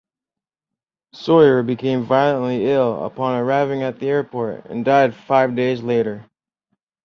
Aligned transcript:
Sawyer 1.13 1.61
became 1.61 2.05
violently 2.07 2.65
ill 2.65 3.05
upon 3.05 3.37
arriving 3.37 3.83
at 3.83 3.99
the 3.99 4.09
airport 4.09 4.65
and 4.65 4.83
died 4.83 5.13
five 5.13 5.55
days 5.55 5.83
later. 5.83 6.25